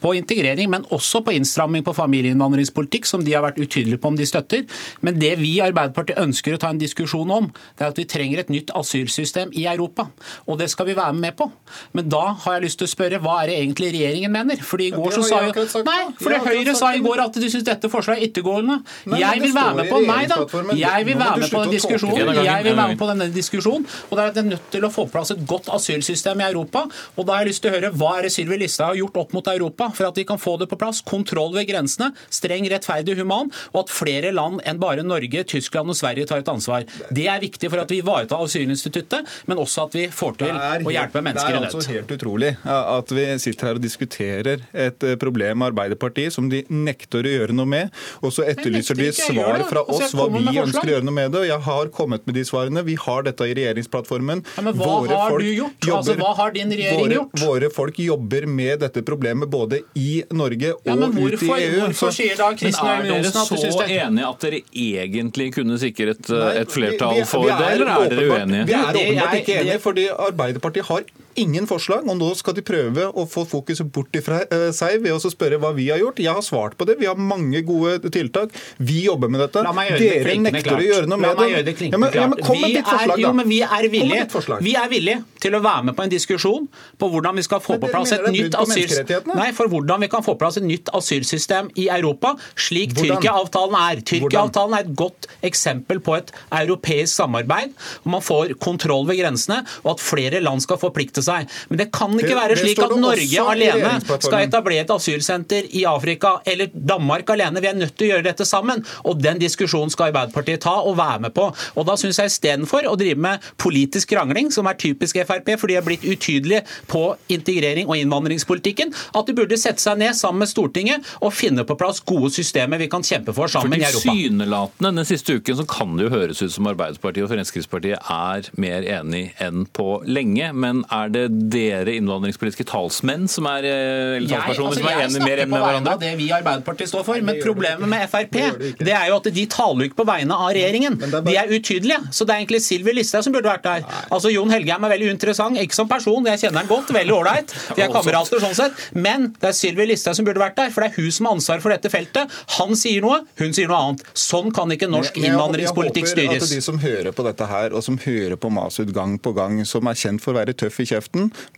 på 0.00 0.14
integrering, 0.16 0.70
men 0.72 0.86
også 0.94 1.20
på 1.24 1.34
innstramming 1.36 1.84
på 1.84 1.92
familieinnvandringspolitikk, 1.96 3.08
som 3.08 3.24
de 3.24 3.34
har 3.36 3.44
vært 3.44 3.60
utydelige 3.60 4.00
på 4.00 4.12
om 4.12 4.18
de 4.18 4.26
støtter. 4.28 4.64
Men 5.04 5.18
det 5.20 5.34
vi 5.42 5.56
i 5.58 5.73
Arbeiderpartiet 5.74 6.20
ønsker 6.22 6.56
å 6.56 6.60
ta 6.62 6.70
en 6.72 6.80
diskusjon 6.80 7.30
om, 7.34 7.50
det 7.74 7.84
er 7.84 7.92
at 7.92 7.98
vi 7.98 8.06
trenger 8.08 8.44
et 8.44 8.52
nytt 8.52 8.72
asylsystem 8.78 9.52
i 9.58 9.66
Europa. 9.70 10.06
Og 10.46 10.58
det 10.60 10.70
skal 10.72 10.88
vi 10.88 10.96
være 10.96 11.16
med 11.18 11.36
på. 11.38 11.50
Men 11.96 12.08
da 12.12 12.22
har 12.44 12.58
jeg 12.58 12.66
lyst 12.68 12.80
til 12.80 12.88
å 12.88 12.92
spørre 12.94 13.20
hva 13.24 13.40
er 13.42 13.50
det 13.50 13.58
egentlig 13.60 13.90
regjeringen 13.96 14.32
mener? 14.34 14.62
Fordi 14.64 14.88
i 14.90 14.94
går 14.94 15.16
så 15.18 15.24
sa 15.26 15.40
jo 15.46 15.66
Nei, 15.84 16.00
for 16.20 16.48
Høyre 16.48 16.74
sa 16.78 16.92
i 16.94 17.02
går 17.04 17.24
at 17.24 17.38
de 17.40 17.50
syns 17.50 17.66
dette 17.66 17.90
forslaget 17.92 18.22
er 18.22 18.30
yttergående. 18.30 18.78
Jeg 19.18 19.42
vil 19.42 19.54
være 19.56 19.74
med 19.80 19.90
på 19.90 20.00
Nei 20.04 20.22
da. 20.30 20.40
Jeg 20.78 21.08
vil 21.08 21.18
være 21.20 21.42
med 21.42 21.50
på 21.52 21.64
den 21.64 21.74
diskusjonen. 21.74 22.42
Jeg 22.44 22.66
vil 22.68 22.78
være 22.78 22.94
med 22.94 23.00
på 23.00 23.10
denne 23.10 23.28
diskusjonen. 23.34 23.88
Og 24.08 24.16
det 24.16 24.24
er 24.24 24.32
at 24.32 24.38
det 24.38 24.44
er 24.44 24.50
nødt 24.54 24.70
til 24.72 24.86
å 24.86 24.92
få 24.94 25.06
på 25.08 25.14
plass 25.16 25.34
et 25.34 25.42
godt 25.48 25.68
asylsystem 25.74 26.40
i 26.40 26.46
Europa. 26.48 26.84
Og 27.18 27.26
da 27.26 27.36
har 27.36 27.44
jeg 27.44 27.52
lyst 27.52 27.64
til 27.64 27.72
å 27.72 27.76
høre 27.76 27.92
hva 27.98 28.12
er 28.18 28.26
det 28.26 28.32
Sylvi 28.34 28.60
Listhaug 28.62 28.92
har 28.92 29.00
gjort 29.00 29.20
opp 29.24 29.34
mot 29.36 29.50
Europa 29.52 29.90
for 29.96 30.08
at 30.08 30.20
vi 30.20 30.26
kan 30.28 30.40
få 30.40 30.56
det 30.60 30.68
på 30.70 30.78
plass? 30.80 31.02
Kontroll 31.06 31.54
ved 31.56 31.68
grensene, 31.70 32.12
streng, 32.32 32.66
rettferdig, 32.70 33.16
human, 33.20 33.50
og 33.72 33.84
at 33.84 33.94
flere 33.94 34.32
land 34.34 34.62
enn 34.68 34.80
bare 34.82 35.04
Norge, 35.06 35.44
Tyskland 35.44 35.63
og 35.72 35.96
Sverige 35.96 36.26
tar 36.28 36.42
et 36.42 36.50
ansvar. 36.50 36.84
Det 37.14 37.26
er 37.30 37.40
viktig 37.42 37.70
for 37.70 37.82
at 37.82 37.90
vi 37.92 38.00
ivaretar 38.02 38.42
asylinstituttet, 38.44 39.28
men 39.50 39.60
også 39.60 39.86
at 39.88 39.96
vi 39.98 40.06
får 40.12 40.38
til 40.40 40.54
å 40.54 40.94
hjelpe 40.94 41.22
mennesker 41.24 41.50
i 41.50 41.58
nød. 41.58 41.66
Det 41.66 41.70
er 41.70 41.78
altså 41.78 41.94
helt 41.94 42.14
utrolig 42.16 42.52
at 42.64 43.14
vi 43.14 43.26
sitter 43.42 43.70
her 43.70 43.80
og 43.80 43.84
diskuterer 43.84 44.64
et 44.72 45.06
eh, 45.06 45.16
problem 45.20 45.60
med 45.60 45.72
Arbeiderpartiet 45.72 46.34
som 46.34 46.48
de 46.50 46.64
nekter 46.68 47.26
å 47.26 47.34
gjøre 47.34 47.56
noe 47.56 47.68
med. 47.68 47.92
Og 48.24 48.34
så 48.34 48.46
etterlyser 48.48 48.98
de 48.98 49.10
svar 49.16 49.62
fra 49.68 49.84
oss 49.84 50.14
hva 50.16 50.28
vi 50.32 50.44
ønsker 50.48 50.88
å 50.88 50.94
gjøre 50.96 51.08
noe 51.08 51.18
med 51.18 51.34
det. 51.34 51.44
og 51.44 51.48
Jeg 51.50 51.62
har 51.68 51.92
kommet 51.94 52.26
med 52.28 52.38
de 52.38 52.46
svarene. 52.48 52.84
Vi 52.86 52.96
har 53.00 53.26
dette 53.28 53.48
i 53.48 53.56
regjeringsplattformen. 53.60 54.44
Ja, 54.56 54.66
men 54.66 54.78
hva 54.78 54.90
våre 55.04 55.20
har 55.20 55.38
du 55.38 55.50
gjort? 55.50 55.76
Altså, 55.78 55.88
jobber, 55.90 55.98
altså, 56.00 56.18
hva 56.22 56.32
har 56.40 56.56
din 56.56 56.74
regjering 56.74 57.04
våre, 57.04 57.18
gjort? 57.20 57.44
Våre 57.44 57.72
folk 57.74 58.00
jobber 58.04 58.48
med 58.50 58.84
dette 58.84 59.04
problemet 59.06 59.50
både 59.52 59.82
i 59.98 60.10
Norge 60.34 60.74
og 60.74 60.88
ja, 60.88 60.96
hvorfor, 60.96 61.34
ut 61.34 61.44
i 61.44 61.52
EU. 61.54 61.80
Hvorfor 61.84 62.14
sier 62.14 62.38
da 62.40 62.50
Kristin 62.56 62.90
Ørmen 62.90 63.10
Johnsen 63.12 63.40
at 63.42 63.52
du 63.52 63.60
syns 63.60 63.78
det 63.80 63.88
enig 63.98 64.14
enige 64.14 64.30
at 64.30 64.44
dere 64.44 64.60
egentlig 64.72 65.48
kunne 65.54 65.78
sikret 65.78 66.30
et 66.60 66.70
flertall 66.74 67.24
for 67.30 67.48
det, 67.48 67.68
eller 67.74 67.92
er 67.94 68.08
dere 68.12 68.30
uenige? 68.34 68.66
Vi 68.66 68.72
er 68.72 68.88
åpenbart 68.90 69.36
ikke 69.40 69.60
enige, 69.60 69.78
fordi 69.84 70.08
Arbeiderpartiet 70.28 70.86
har 70.90 71.06
ingen 71.40 71.66
forslag, 71.70 72.06
og 72.08 72.18
nå 72.18 72.30
skal 72.38 72.56
de 72.56 72.64
prøve 72.66 73.06
å 73.10 73.26
få 73.30 73.44
fokuset 73.48 73.88
bort 73.92 74.14
fra 74.24 74.42
eh, 74.44 74.68
seg 74.74 75.02
ved 75.04 75.14
å 75.14 75.32
spørre 75.32 75.58
hva 75.62 75.72
vi 75.76 75.88
har 75.90 76.00
gjort. 76.02 76.22
Jeg 76.22 76.34
har 76.36 76.44
svart 76.44 76.76
på 76.78 76.86
det. 76.88 76.98
Vi 77.00 77.08
har 77.08 77.18
mange 77.18 77.62
gode 77.66 78.10
tiltak. 78.14 78.54
Vi 78.78 79.04
jobber 79.06 79.32
med 79.32 79.44
dette. 79.44 79.64
Dere 79.64 80.36
nekter 80.40 80.68
klart. 80.68 80.82
å 80.82 80.88
gjøre 80.88 81.10
noe 81.10 81.20
med 81.20 81.40
det. 81.40 81.62
det 81.68 81.88
ja, 81.90 82.00
men, 82.00 82.10
ja, 82.14 82.26
men 82.30 82.42
kom 82.44 82.60
med 82.60 82.76
ditt 82.78 82.88
forslag, 82.88 83.14
da. 83.16 83.20
Jo, 83.24 83.32
men 83.36 83.50
vi 83.50 83.60
er 83.64 83.88
villige, 83.92 84.58
vi 84.64 84.76
er 84.78 84.90
villige 84.92 85.22
til 85.44 85.58
å 85.58 85.60
være 85.64 85.88
med 85.90 85.96
på 85.98 86.06
en 86.06 86.12
diskusjon 86.12 86.68
på 87.00 87.10
hvordan 87.12 87.40
vi 87.40 87.44
skal 87.46 87.62
få 87.64 87.78
på 87.82 87.90
plass 87.92 88.14
et 88.16 88.24
nytt 88.32 88.56
asylsystem. 88.58 89.32
Nei, 89.34 89.50
for 89.56 89.72
hvordan 89.72 90.04
vi 90.04 90.10
kan 90.12 90.24
få 90.24 90.34
på 90.34 90.42
plass 90.44 90.58
et 90.60 90.66
nytt 90.66 90.90
asylsystem 90.96 91.70
i 91.80 91.88
Europa, 91.92 92.34
slik 92.56 92.94
Tyrkia-avtalen 92.98 93.76
er. 93.80 94.02
Tyrkia-avtalen 94.06 94.78
er 94.78 94.86
et 94.86 94.94
godt 94.98 95.28
eksempel 95.44 96.00
på 96.04 96.16
et 96.18 96.32
europeisk 96.62 97.12
samarbeid, 97.14 97.74
hvor 98.02 98.14
man 98.16 98.24
får 98.24 98.54
kontroll 98.62 99.06
ved 99.08 99.20
grensene, 99.20 99.62
og 99.84 99.94
at 99.96 100.04
flere 100.04 100.40
land 100.44 100.64
skal 100.64 100.80
forplikte 100.80 101.23
seg. 101.26 101.50
Men 101.70 101.80
det 101.82 101.88
kan 101.94 102.14
ikke 102.18 102.36
være 102.36 102.58
slik 102.60 102.82
at 102.84 102.94
Norge 103.00 103.46
alene 103.54 103.94
skal 104.14 104.40
etablere 104.42 104.84
et 104.84 104.94
asylsenter 104.94 105.68
i 105.74 105.84
Afrika, 105.88 106.36
eller 106.48 106.70
Danmark 106.74 107.30
alene. 107.34 107.62
Vi 107.64 107.70
er 107.70 107.78
nødt 107.78 107.96
til 107.98 108.08
å 108.08 108.12
gjøre 108.14 108.28
dette 108.28 108.46
sammen. 108.48 108.84
Og 109.08 109.20
den 109.22 109.40
diskusjonen 109.42 109.92
skal 109.92 110.10
Arbeiderpartiet 110.10 110.64
ta 110.64 110.76
og 110.84 110.98
være 111.00 111.26
med 111.26 111.34
på. 111.36 111.48
Og 111.74 111.88
da 111.88 111.96
syns 112.00 112.20
jeg 112.20 112.32
istedenfor 112.32 112.88
å 112.88 112.96
drive 113.00 113.20
med 113.20 113.44
politisk 113.60 114.12
krangling, 114.14 114.50
som 114.54 114.68
er 114.70 114.78
typisk 114.80 115.18
Frp, 115.24 115.54
for 115.60 115.70
de 115.70 115.78
har 115.78 115.86
blitt 115.86 116.04
utydelige 116.04 116.64
på 116.90 117.04
integrering 117.32 117.88
og 117.88 117.98
innvandringspolitikken, 118.00 118.92
at 119.14 119.28
de 119.28 119.36
burde 119.36 119.58
sette 119.60 119.82
seg 119.82 120.00
ned 120.00 120.16
sammen 120.18 120.44
med 120.44 120.50
Stortinget 120.50 121.14
og 121.20 121.34
finne 121.36 121.64
på 121.66 121.76
plass 121.78 122.00
gode 122.04 122.32
systemer 122.34 122.80
vi 122.80 122.90
kan 122.92 123.04
kjempe 123.06 123.34
for 123.36 123.50
sammen 123.50 123.72
for 123.72 123.80
i 123.80 123.86
Europa. 123.86 124.14
Synelatende 124.14 124.92
den 124.98 125.08
siste 125.08 125.38
uken 125.38 125.60
så 125.60 125.66
kan 125.70 125.96
det 125.96 126.08
jo 126.08 126.14
høres 126.14 126.42
ut 126.42 126.54
som 126.54 126.68
Arbeiderpartiet 126.70 127.26
og 127.26 127.32
Fremskrittspartiet 127.32 128.10
er 128.14 128.50
mer 128.60 128.86
enig 128.98 129.24
enn 129.42 129.64
på 129.76 129.88
lenge. 130.06 130.50
Men 130.52 130.84
er 130.92 131.13
det 131.14 131.24
dere 131.52 131.94
innvandringspolitiske 131.98 132.66
talsmenn 132.68 133.28
som 133.30 133.48
er, 133.50 133.68
eh, 133.68 134.16
eller 134.18 134.28
talspersoner 134.30 134.70
altså, 134.70 134.82
som 134.82 134.90
er 134.90 135.04
enige 135.04 135.24
mer 135.24 135.42
enn 135.44 135.52
med 135.52 135.64
hverandre? 135.64 135.96
Det 136.02 136.12
vi 136.18 136.28
i 136.28 136.34
Arbeiderpartiet 136.36 136.90
står 136.90 137.06
for, 137.06 137.24
men 137.24 137.40
problemet 137.42 137.88
med 137.90 138.08
Frp 138.10 138.34
det 138.34 138.94
er 138.94 139.08
jo 139.10 139.18
at 139.20 139.28
de 139.34 139.44
taler 139.50 139.88
ikke 139.88 140.00
på 140.02 140.06
vegne 140.08 140.36
av 140.36 140.52
regjeringen. 140.56 140.98
De 140.98 141.36
er 141.38 141.50
utydelige. 141.52 142.00
Så 142.14 142.26
det 142.26 142.34
er 142.34 142.42
egentlig 142.42 142.62
Sylvi 142.64 142.94
Listhaug 142.96 143.24
som 143.26 143.34
burde 143.34 143.50
vært 143.50 143.64
der. 143.66 143.84
Altså 144.12 144.32
Jon 144.32 144.52
Helgheim 144.52 144.84
er 144.86 144.94
veldig 144.94 145.10
interessant, 145.14 145.58
ikke 145.60 145.76
som 145.76 145.90
person, 145.90 146.26
jeg 146.28 146.42
kjenner 146.42 146.62
ham 146.64 146.70
godt, 146.70 146.92
veldig 146.94 147.14
ålreit. 147.14 147.54
Vi 147.76 147.84
er 147.84 147.92
kamerater 147.96 148.42
sånn 148.42 148.56
sett. 148.56 148.86
Men 148.96 149.30
det 149.40 149.50
er 149.52 149.56
Sylvi 149.56 149.86
Listhaug 149.88 150.18
som 150.18 150.26
burde 150.26 150.42
vært 150.42 150.58
der, 150.60 150.72
for 150.74 150.84
det 150.84 150.92
er 150.92 150.98
hun 150.98 151.14
som 151.14 151.28
har 151.28 151.38
ansvar 151.38 151.62
for 151.64 151.74
dette 151.74 151.92
feltet. 151.92 152.34
Han 152.58 152.74
sier 152.78 153.04
noe, 153.04 153.22
hun 153.40 153.54
sier 153.56 153.70
noe 153.70 153.80
annet. 153.80 154.04
Sånn 154.18 154.52
kan 154.54 154.72
ikke 154.74 154.90
norsk 154.90 155.18
innvandringspolitikk 155.20 156.10
styres. 156.10 156.24
Jeg 156.24 156.42
håper 156.42 156.50
at 156.50 156.56
de 156.56 156.66
som 156.68 156.80
hører 156.82 157.16
på 157.16 157.26
dette 157.28 157.50
her, 157.50 157.74
og 157.76 157.84
som 157.86 157.98
hører 158.04 158.40
på 158.40 158.50
Masud 158.54 158.92
gang 158.96 159.16
på 159.22 159.34
gang, 159.36 159.60
som 159.68 159.90
er 159.90 159.98
kjent 159.98 160.24
for 160.24 160.34
å 160.34 160.40
være 160.40 160.56
tøff 160.58 160.80
i 160.82 160.88
kjeften, 160.88 161.03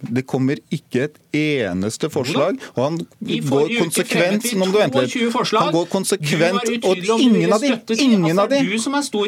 det 0.00 0.24
kommer 0.28 0.60
ikke 0.72 1.06
et 1.06 1.18
eneste 1.36 2.10
forslag. 2.12 2.58
Og 2.76 2.82
han 2.82 2.98
går 3.26 3.72
konsekvent 3.80 4.46
Nå 4.56 4.60
må 4.60 4.68
du 4.72 4.78
vente 4.80 5.02
litt. 5.04 5.16
Han 5.56 5.72
går 5.74 5.88
konsekvent 5.92 6.70
og 6.86 7.20
ingen 7.20 7.52
av 7.52 7.64
de 7.64 7.72
ingen 7.96 8.38
av 8.38 8.50
de 8.50 8.60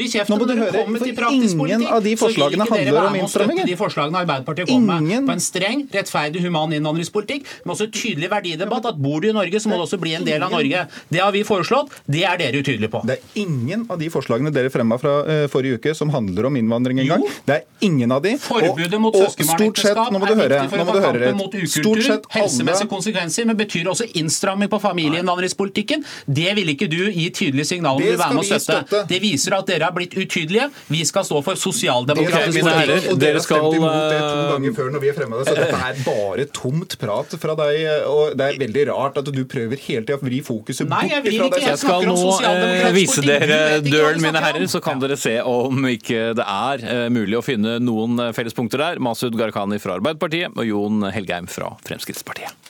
kjeften 0.09 0.35
Nå 0.35 0.39
må 0.41 0.49
du 0.49 0.55
høre, 0.59 0.85
for 0.99 1.29
ingen 1.33 1.87
av 1.87 2.03
de 2.05 2.15
forslagene 2.19 2.67
handler 2.69 3.01
om 3.03 3.19
innstramminger. 3.23 3.69
De 3.69 3.77
forslagene 3.79 4.23
Arbeiderpartiet 4.23 4.71
kommer 4.71 5.03
med 5.05 5.27
på 5.29 5.37
en 5.37 5.43
streng, 5.43 5.85
rettferdig, 5.93 6.43
human 6.45 6.73
innvandringspolitikk, 6.77 7.47
men 7.65 7.75
også 7.75 7.89
tydelig 7.93 8.31
verdidebatt. 8.33 8.89
At 8.93 9.01
bor 9.01 9.23
du 9.23 9.31
i 9.31 9.35
Norge, 9.37 9.61
så 9.61 9.71
må 9.71 9.79
du 9.79 9.85
også 9.87 10.01
bli 10.01 10.15
en 10.19 10.27
del 10.27 10.43
av 10.45 10.55
Norge. 10.55 10.87
Det 11.13 11.23
har 11.23 11.35
vi 11.35 11.45
foreslått. 11.47 11.93
Det 12.09 12.25
er 12.29 12.41
dere 12.41 12.63
utydelige 12.63 12.93
på. 12.93 13.03
Det 13.09 13.19
er 13.19 13.43
ingen 13.43 13.87
av 13.91 14.01
de 14.01 14.11
forslagene 14.13 14.53
dere 14.55 14.73
fremma 14.73 14.99
fra 15.01 15.15
uh, 15.27 15.45
forrige 15.53 15.79
uke 15.79 15.95
som 15.97 16.13
handler 16.15 16.49
om 16.49 16.59
innvandring 16.61 17.03
engang. 17.05 17.27
Det 17.49 17.61
er 17.61 17.87
ingen 17.87 18.13
av 18.15 18.25
de. 18.25 18.35
Forbudet 18.43 19.01
mot 19.03 19.17
søskenbarnekteskap 19.17 20.08
er 20.17 20.39
viktig 20.39 20.71
for 20.73 20.83
å 20.83 20.87
få 20.89 21.03
kampen 21.05 21.39
mot 21.39 21.55
ukultur, 21.59 22.03
helsemessige 22.35 22.91
konsekvenser, 22.91 23.49
men 23.49 23.59
betyr 23.59 23.91
også 23.93 24.09
innstramming 24.19 24.71
på 24.73 24.81
familieinnvandringspolitikken. 24.83 26.05
Det 26.27 26.55
vil 26.59 26.73
ikke 26.75 26.89
du 26.91 27.01
gi 27.11 27.29
tydelige 27.35 27.69
signaler 27.75 27.99
om 27.99 28.03
du 28.03 28.11
vil 28.11 28.21
være 28.21 28.39
med 28.39 28.45
å 28.45 28.49
støtte. 28.49 28.79
støtte. 28.85 29.03
Det 29.11 29.21
viser 29.23 29.57
at 29.59 29.69
dere 29.71 29.89
har 29.89 29.95
blitt 29.97 30.17
utydelige. 30.17 30.69
Vi 30.89 31.03
skal 31.09 31.27
stå 31.29 31.43
for 31.45 31.61
sosialdemokratisk 31.61 32.61
politikk. 32.65 33.11
Og 33.13 33.21
dere 33.23 33.43
skal 33.45 33.69
imot 33.79 33.99
det 33.99 34.21
to 34.23 34.47
ganger 34.53 34.77
før 34.79 34.93
når 34.95 35.05
vi 35.05 35.13
er 35.13 35.19
fremma 35.19 35.41
det, 35.41 35.49
så 35.49 35.57
dette 35.59 35.83
er 35.89 36.03
bare 36.09 36.49
tomt 36.55 36.99
prat 37.01 37.37
fra 37.43 37.57
deg. 37.63 37.81
og 38.09 38.37
Det 38.39 38.49
er 38.49 38.61
veldig 38.65 38.87
rart 38.93 39.21
at 39.23 39.31
du 39.35 39.43
prøver 39.49 39.81
hele 39.89 40.05
tida 40.07 40.19
å 40.19 40.23
vri 40.23 40.41
fokuset 40.45 40.89
Nei, 40.89 41.05
bort 41.09 41.29
fra 41.29 41.51
deg. 41.55 41.67
Jeg 41.69 41.83
skal 41.83 42.09
nå 42.09 42.17
eh, 42.49 42.89
vise 42.97 43.25
dere 43.25 43.61
døren, 43.85 44.23
mine 44.23 44.43
herrer, 44.43 44.67
så 44.71 44.83
kan 44.85 45.03
dere 45.03 45.19
se 45.21 45.37
om 45.45 45.89
ikke 45.91 46.33
det 46.39 46.47
er 46.47 46.85
eh, 46.85 47.07
mulig 47.13 47.39
å 47.39 47.45
finne 47.45 47.79
noen 47.83 48.19
eh, 48.29 48.33
fellespunkter 48.37 48.83
der. 48.83 49.03
Masud 49.03 49.37
Gharahkhani 49.39 49.81
fra 49.83 49.98
Arbeiderpartiet 49.99 50.57
og 50.57 50.67
Jon 50.69 51.07
Helgheim 51.13 51.51
fra 51.51 51.75
Fremskrittspartiet. 51.87 52.69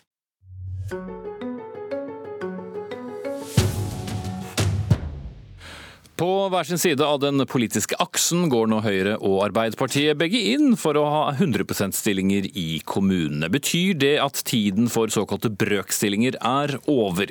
På 6.18 6.48
hver 6.50 6.66
sin 6.66 6.80
side 6.82 7.04
av 7.06 7.20
den 7.22 7.44
politiske 7.46 7.94
aksen 8.02 8.48
går 8.50 8.66
nå 8.66 8.80
Høyre 8.82 9.12
og 9.22 9.36
Arbeiderpartiet 9.44 10.18
begge 10.18 10.40
inn 10.50 10.72
for 10.74 10.98
å 10.98 11.04
ha 11.06 11.20
100 11.30 11.62
%-stillinger 11.62 12.48
i 12.58 12.80
kommunene. 12.82 13.46
Betyr 13.54 13.94
det 14.02 14.16
at 14.24 14.40
tiden 14.48 14.90
for 14.90 15.14
såkalte 15.14 15.52
brøkstillinger 15.54 16.40
er 16.42 16.74
over? 16.90 17.30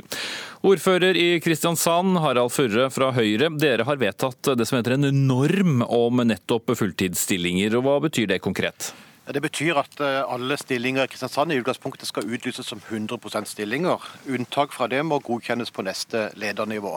Ordfører 0.64 1.20
i 1.20 1.28
Kristiansand, 1.44 2.16
Harald 2.24 2.56
Furre 2.56 2.88
fra 2.88 3.12
Høyre. 3.12 3.52
Dere 3.60 3.84
har 3.90 4.00
vedtatt 4.00 4.54
det 4.56 4.70
som 4.70 4.80
heter 4.80 4.96
en 4.96 5.12
norm 5.28 5.84
om 5.84 6.24
nettopp 6.24 6.72
fulltidsstillinger. 6.80 7.76
og 7.76 7.90
Hva 7.90 8.00
betyr 8.08 8.32
det 8.32 8.40
konkret? 8.46 8.94
Det 9.28 9.42
betyr 9.44 9.76
at 9.76 10.00
eh, 10.00 10.22
alle 10.24 10.56
stillinger 10.56 11.04
i 11.04 11.10
Kristiansand 11.12 11.52
i 11.52 11.58
utgangspunktet 11.60 12.08
skal 12.08 12.30
utlyses 12.32 12.70
som 12.72 12.80
100% 12.80 13.50
stillinger. 13.52 14.04
Unntak 14.32 14.72
fra 14.72 14.88
det 14.88 15.02
må 15.04 15.18
godkjennes 15.20 15.72
på 15.76 15.84
neste 15.84 16.30
ledernivå. 16.40 16.94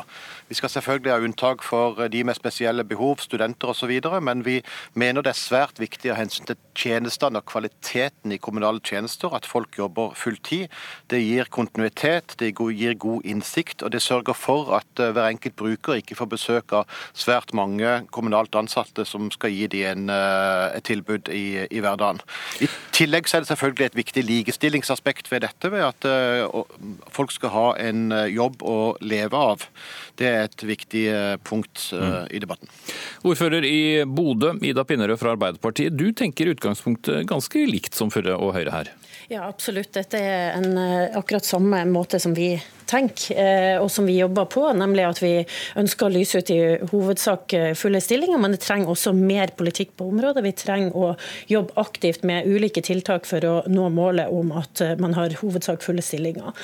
Vi 0.46 0.54
skal 0.54 0.70
selvfølgelig 0.70 1.10
ha 1.10 1.24
unntak 1.26 1.64
for 1.66 1.98
eh, 1.98 2.10
de 2.12 2.22
med 2.22 2.38
spesielle 2.38 2.84
behov, 2.86 3.16
studenter 3.18 3.72
osv., 3.72 3.90
men 4.22 4.44
vi 4.46 4.60
mener 4.94 5.26
det 5.26 5.32
er 5.32 5.40
svært 5.40 5.82
viktig 5.82 6.12
av 6.12 6.20
hensyn 6.20 6.46
til 6.46 6.60
tjenestene 6.78 7.42
og 7.42 7.48
kvaliteten 7.50 8.30
i 8.30 8.38
kommunale 8.38 8.78
tjenester 8.78 9.34
at 9.34 9.50
folk 9.50 9.80
jobber 9.80 10.14
fulltid. 10.14 10.70
Det 11.10 11.18
gir 11.18 11.50
kontinuitet, 11.50 12.36
det 12.38 12.52
gir 12.54 12.94
god 12.94 13.26
innsikt, 13.26 13.82
og 13.82 13.90
det 13.90 14.04
sørger 14.06 14.38
for 14.38 14.70
at 14.78 15.02
eh, 15.02 15.10
hver 15.10 15.32
enkelt 15.32 15.58
bruker 15.58 15.98
ikke 15.98 16.20
får 16.22 16.30
besøk 16.36 16.78
av 16.78 17.02
svært 17.10 17.50
mange 17.58 18.04
kommunalt 18.14 18.54
ansatte 18.54 19.02
som 19.02 19.32
skal 19.34 19.50
gi 19.50 19.66
dem 19.66 20.06
et 20.10 20.84
tilbud 20.86 21.26
i, 21.34 21.66
i 21.66 21.82
hverdagen. 21.82 22.19
I 22.60 22.68
tillegg 22.94 23.28
så 23.28 23.38
er 23.38 23.44
det 23.44 23.50
selvfølgelig 23.52 23.88
et 23.90 23.98
viktig 23.98 24.24
likestillingsaspekt 24.28 25.30
ved 25.32 25.44
dette, 25.46 25.70
ved 25.72 25.84
at 25.86 26.08
uh, 26.08 26.64
folk 27.12 27.32
skal 27.34 27.54
ha 27.54 27.66
en 27.80 28.10
eh, 28.12 28.28
jobb 28.34 28.62
å 28.66 28.78
leve 29.00 29.38
av. 29.38 29.64
Det 30.20 30.28
er 30.28 30.48
et 30.48 30.64
viktig 30.68 31.04
uh, 31.08 31.36
punkt 31.46 31.88
uh, 31.96 32.26
i 32.30 32.42
debatten. 32.42 32.70
Ordfører 33.24 33.64
i 33.66 34.04
Bodø, 34.04 34.52
Ida 34.66 34.84
Pinnerød 34.84 35.20
fra 35.20 35.34
Arbeiderpartiet. 35.36 35.96
Du 35.96 36.10
tenker 36.16 36.52
utgangspunktet 36.52 37.24
ganske 37.30 37.64
likt 37.70 37.96
som 37.96 38.12
Furre 38.12 38.36
og 38.36 38.54
Høyre 38.58 38.74
her? 38.74 38.92
Ja, 39.30 39.46
absolutt. 39.46 39.92
Dette 39.94 40.18
er 40.18 40.58
en, 40.58 40.76
akkurat 41.18 41.46
samme 41.46 41.84
måte 41.90 42.20
som 42.22 42.34
vi 42.34 42.52
tenker, 42.90 43.78
og 43.78 43.86
som 43.94 44.08
vi 44.08 44.16
jobber 44.18 44.48
på. 44.50 44.64
Nemlig 44.74 45.04
at 45.06 45.20
vi 45.22 45.32
ønsker 45.78 46.08
å 46.08 46.10
lyse 46.10 46.40
ut 46.42 46.50
i 46.50 46.58
hovedsak 46.90 47.54
fulle 47.78 48.00
stillinger, 48.02 48.40
men 48.42 48.56
det 48.56 48.64
trenger 48.64 48.90
også 48.90 49.12
mer 49.14 49.52
politikk 49.54 49.92
på 50.00 50.08
området. 50.10 50.42
Vi 50.42 50.52
trenger 50.58 50.96
å 50.98 51.12
jobbe 51.46 51.76
aktivt 51.80 52.24
med 52.26 52.48
ulike 52.50 52.82
tiltak 52.84 53.28
for 53.28 53.44
å 53.46 53.54
nå 53.70 53.88
målet 53.94 54.30
om 54.32 54.52
at 54.56 54.82
eh, 54.84 54.96
man 55.00 55.14
har 55.16 55.34
hovedsak 55.40 55.84
fulle 55.84 56.02
stillinger. 56.04 56.54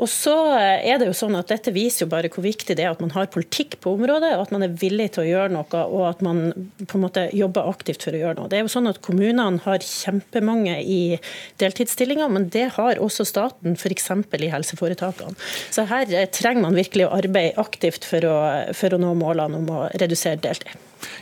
Og 0.00 0.10
så 0.10 0.34
eh, 0.56 0.86
er 0.90 1.00
det 1.00 1.10
jo 1.10 1.16
sånn 1.16 1.36
at 1.38 1.50
Dette 1.52 1.72
viser 1.74 2.04
jo 2.04 2.10
bare 2.12 2.30
hvor 2.32 2.44
viktig 2.44 2.76
det 2.76 2.84
er 2.84 2.92
at 2.92 3.02
man 3.02 3.14
har 3.14 3.30
politikk 3.32 3.78
på 3.82 3.94
området, 3.96 4.34
og 4.36 4.46
at 4.46 4.54
man 4.54 4.66
er 4.66 4.76
villig 4.80 5.12
til 5.14 5.24
å 5.24 5.28
gjøre 5.28 5.54
noe 5.54 5.82
og 5.86 6.02
at 6.08 6.22
man 6.24 6.42
på 6.82 6.98
en 6.98 7.04
måte 7.04 7.26
jobber 7.36 7.68
aktivt 7.70 8.04
for 8.06 8.16
å 8.16 8.20
gjøre 8.20 8.38
noe. 8.40 8.50
Det 8.50 8.58
er 8.58 8.66
jo 8.66 8.72
sånn 8.72 8.90
at 8.90 9.00
Kommunene 9.04 9.62
har 9.64 9.84
kjempemange 9.84 10.78
i 10.82 11.00
deltidsstillinger, 11.96 12.28
men 12.28 12.48
det 12.50 12.74
har 12.76 13.00
også 13.00 13.24
staten, 13.24 13.76
f.eks. 13.76 14.10
i 14.40 14.50
helseforetakene. 14.52 15.36
Så 15.70 15.86
her 15.86 16.06
eh, 16.12 16.28
trenger 16.28 16.62
man 16.62 16.76
virkelig 16.76 17.06
å 17.06 17.14
arbeide 17.16 17.58
aktivt 17.60 18.04
for 18.04 18.24
å, 18.24 18.36
for 18.74 18.94
å 18.94 18.98
nå 19.00 19.14
målene 19.14 19.56
om 19.56 19.70
å 19.70 19.86
redusere 19.94 20.36
deltid. 20.36 20.76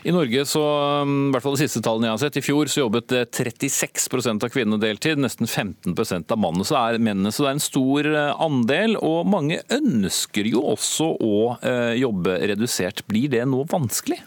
I 0.04 0.12
Norge, 0.14 0.44
så, 0.46 0.62
um, 1.02 1.28
i 1.28 1.32
hvert 1.34 1.44
fall 1.44 1.56
de 1.56 1.64
siste 1.64 1.82
tallene 1.82 2.06
jeg 2.06 2.14
har 2.14 2.20
sett, 2.22 2.36
i 2.38 2.44
fjor 2.44 2.68
så 2.70 2.84
jobbet 2.84 3.14
36% 3.34 4.44
av 4.46 4.52
kvinnene 4.52 4.80
deltid, 4.80 5.18
nesten 5.20 5.48
15 5.48 5.96
av 6.30 6.38
mannene. 6.38 6.64
Så 6.64 6.78
er 6.78 7.00
mennene, 7.00 7.32
så 7.34 7.44
det 7.44 7.50
er 7.50 7.58
en 7.58 7.64
stor 7.64 8.10
eh, 8.12 8.44
andel. 8.44 8.96
Og 9.02 9.26
mange 9.28 9.60
ønsker 9.74 10.46
jo 10.48 10.62
også 10.74 11.10
å 11.18 11.34
eh, 11.58 11.96
jobbe 12.00 12.38
redusert. 12.54 13.02
Blir 13.10 13.32
det 13.34 13.42
nå 13.50 13.64
vanskelig? 13.70 14.22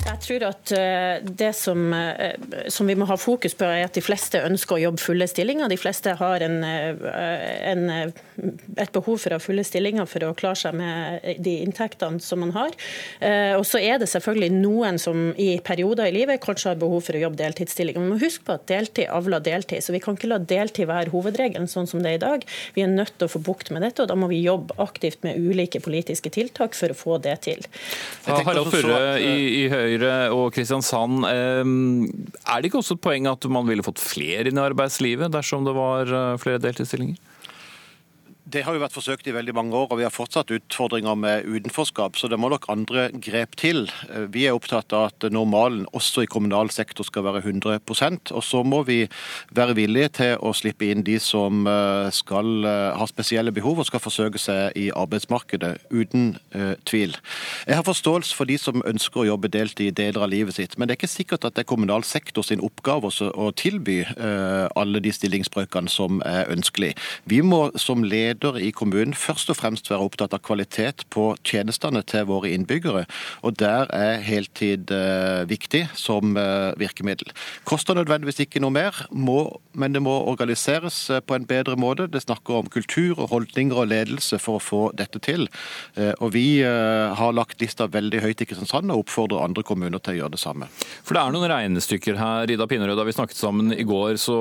Jeg 0.00 0.20
tror 0.24 0.44
at 0.48 0.72
eh, 0.76 1.20
det 1.22 1.50
som, 1.56 1.92
eh, 1.94 2.34
som, 2.72 2.88
vi 2.88 2.96
må 2.98 3.06
ha 3.08 3.16
fokus 3.20 3.54
på, 3.56 3.66
er 3.68 3.84
at 3.84 3.96
de 3.96 4.02
fleste 4.04 4.40
ønsker 4.46 4.76
å 4.76 4.82
jobbe 4.86 5.02
fulle 5.02 5.26
stillinger. 5.28 5.68
De 5.70 5.78
fleste 5.80 6.14
har 6.16 6.44
en, 6.46 6.56
eh, 6.64 7.70
en, 7.70 7.84
et 8.00 8.92
behov 8.94 9.20
for 9.20 9.32
å 9.32 9.38
ha 9.38 9.42
fulle 9.42 9.64
stillinger 9.66 10.08
for 10.08 10.24
å 10.24 10.32
klare 10.38 10.58
seg 10.60 10.76
med 10.78 11.26
de 11.44 11.58
inntektene 11.64 12.20
som 12.24 12.40
man 12.40 12.54
har. 12.56 12.74
Og 13.58 13.64
så 13.68 13.80
er 13.82 13.98
det 14.00 14.08
selvfølgelig 14.10 14.50
noen 14.54 14.98
som 15.00 15.30
i 15.40 15.52
perioder 15.64 16.08
i 16.08 16.14
livet 16.14 16.40
kanskje 16.42 16.72
har 16.72 16.80
behov 16.80 17.04
for 17.06 17.16
å 17.16 17.22
jobbe 17.24 17.40
deltidsstillinger. 17.40 18.00
Vi 18.00 18.14
må 18.14 18.20
huske 18.20 18.46
på 18.46 18.56
at 18.56 18.66
deltid 18.70 19.10
avler 19.12 19.42
deltid, 19.44 19.84
så 19.84 19.94
vi 19.94 20.00
kan 20.02 20.16
ikke 20.16 20.30
la 20.30 20.40
deltid 20.40 20.88
være 20.90 21.12
hovedregelen 21.12 21.68
sånn 21.70 21.88
som 21.90 22.02
det 22.02 22.14
er 22.14 22.20
i 22.20 22.22
dag. 22.22 22.46
Vi 22.76 22.84
er 22.84 22.92
nødt 22.92 23.16
til 23.18 23.28
å 23.28 23.34
få 23.34 23.42
bukt 23.44 23.72
med 23.74 23.84
dette, 23.84 24.04
og 24.04 24.10
da 24.10 24.16
må 24.18 24.30
vi 24.32 24.40
jobbe 24.42 24.76
aktivt 24.82 25.22
med 25.26 25.38
ulike 25.38 25.82
politiske 25.84 26.32
tiltak 26.32 26.78
for 26.78 26.94
å 26.94 26.98
få 26.98 27.20
det 27.22 27.36
til. 27.48 27.66
Harald 28.26 28.72
Furre 28.72 29.20
i, 29.20 29.34
i 29.60 29.68
Høyre 29.70 29.89
Høyre 29.90 30.14
og 30.34 30.52
Kristiansand. 30.54 31.26
Er 31.26 31.64
det 31.64 32.70
ikke 32.70 32.80
også 32.80 32.96
et 32.98 33.04
poeng 33.04 33.26
at 33.30 33.46
man 33.50 33.68
ville 33.68 33.84
fått 33.86 34.02
flere 34.02 34.50
inn 34.50 34.60
i 34.60 34.64
arbeidslivet 34.64 35.32
dersom 35.34 35.66
det 35.66 35.74
var 35.76 36.10
eh, 36.10 36.38
flere 36.42 36.62
deltidsstillinger? 36.62 37.18
Det 38.48 38.62
har 38.64 38.74
jo 38.74 38.80
vært 38.80 38.94
forsøkt 38.96 39.28
i 39.28 39.34
veldig 39.34 39.52
mange 39.54 39.76
år, 39.76 39.90
og 39.90 39.98
vi 40.00 40.04
har 40.06 40.12
fortsatt 40.12 40.50
utfordringer 40.54 41.16
med 41.18 41.44
utenforskap. 41.44 42.16
Så 42.16 42.28
det 42.30 42.38
må 42.40 42.48
nok 42.48 42.68
andre 42.72 43.08
grep 43.12 43.56
til. 43.60 43.84
Eh, 44.08 44.26
vi 44.32 44.46
er 44.48 44.56
opptatt 44.56 44.94
av 44.96 45.10
at 45.10 45.26
normalen 45.32 45.84
også 45.92 46.24
i 46.24 46.30
kommunal 46.30 46.70
sektor 46.72 47.04
skal 47.04 47.26
være 47.26 47.42
100% 47.44 48.32
Og 48.32 48.42
så 48.44 48.62
må 48.64 48.82
vi 48.88 49.08
være 49.52 49.76
villige 49.76 50.08
til 50.20 50.32
å 50.40 50.54
slippe 50.56 50.88
inn 50.88 51.04
de 51.04 51.18
som 51.20 51.66
eh, 51.68 52.08
skal 52.14 52.64
eh, 52.64 52.96
ha 52.96 53.08
spesielle 53.10 53.52
behov 53.52 53.82
og 53.82 53.88
skal 53.90 54.00
forsøke 54.00 54.40
seg 54.40 54.76
i 54.78 54.88
arbeidsmarkedet, 54.94 55.76
uten 55.90 56.36
uh, 56.54 56.74
tvil. 56.86 57.16
Jeg 57.66 57.76
har 57.76 57.84
forståelse 57.84 58.34
for 58.36 58.48
de 58.48 58.56
som 58.60 58.82
ønsker 58.86 59.22
å 59.22 59.26
jobbe 59.30 59.50
deltid 59.52 59.90
i 59.90 59.94
deler 59.96 60.24
av 60.24 60.30
livet 60.32 60.56
sitt, 60.56 60.76
men 60.78 60.88
det 60.88 60.94
er 60.94 61.00
ikke 61.00 61.10
sikkert 61.10 61.44
at 61.46 61.56
det 61.56 61.64
er 61.64 61.70
kommunal 61.70 62.04
sektor 62.06 62.46
sin 62.46 62.62
oppgave 62.64 63.10
å 63.10 63.50
tilby 63.58 64.00
uh, 64.06 64.68
alle 64.78 65.02
de 65.02 65.12
stillingsbrøkene 65.14 65.90
som 65.90 66.22
er 66.26 66.50
ønskelig. 66.52 66.92
Vi 67.30 67.40
må 67.44 67.62
som 67.80 68.04
leder 68.06 68.29
leder 68.30 68.58
i 68.60 68.70
kommunen 68.74 69.14
først 69.16 69.50
og 69.50 69.58
fremst 69.58 69.90
være 69.90 70.06
opptatt 70.06 70.34
av 70.36 70.42
kvalitet 70.44 71.04
på 71.12 71.30
tjenestene 71.46 72.02
til 72.06 72.26
våre 72.30 72.50
innbyggere. 72.54 73.04
Og 73.46 73.56
der 73.60 73.90
er 73.94 74.22
heltid 74.24 74.90
eh, 74.94 75.42
viktig 75.50 75.86
som 75.98 76.36
eh, 76.38 76.70
virkemiddel. 76.80 77.32
Koster 77.68 77.98
nødvendigvis 77.98 78.42
ikke 78.44 78.62
noe 78.62 78.74
mer, 78.74 78.96
må, 79.10 79.42
men 79.72 79.96
det 79.96 80.02
må 80.04 80.14
organiseres 80.30 81.02
eh, 81.10 81.22
på 81.24 81.36
en 81.36 81.48
bedre 81.48 81.76
måte. 81.80 82.08
Det 82.10 82.22
snakker 82.24 82.60
om 82.60 82.70
kultur 82.70 83.18
og 83.18 83.30
holdninger 83.34 83.82
og 83.82 83.90
ledelse 83.90 84.40
for 84.42 84.58
å 84.58 84.64
få 84.64 84.82
dette 84.96 85.20
til. 85.22 85.46
Og 86.20 86.32
vi 86.34 86.62
har 86.62 87.34
lagt 87.34 87.60
lista 87.62 87.86
veldig 87.90 88.20
høyt 88.22 88.42
i 88.42 88.46
Kristiansand 88.48 88.92
og 88.92 89.04
oppfordrer 89.04 89.42
andre 89.42 89.62
kommuner 89.66 90.00
til 90.02 90.14
å 90.14 90.18
gjøre 90.20 90.34
det 90.34 90.40
samme. 90.42 90.68
For 91.06 91.16
det 91.16 91.22
er 91.22 91.34
noen 91.34 91.50
regnestykker 91.50 92.18
her. 92.20 92.52
Ida 92.52 92.66
Pinnerød, 92.70 92.98
da 92.98 93.06
vi 93.06 93.14
snakket 93.14 93.38
sammen 93.38 93.74
i 93.74 93.86
går, 93.86 94.16
så 94.20 94.36